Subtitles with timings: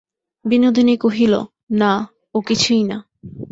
[0.45, 1.33] বিনোদিনী কহিল,
[1.71, 1.91] না,
[2.35, 2.97] ও কিছুই না।